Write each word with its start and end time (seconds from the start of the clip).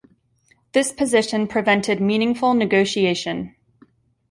This 0.71 0.91
position 0.91 1.47
prevented 1.47 2.01
meaningful 2.01 2.55
negotiation. 2.55 3.55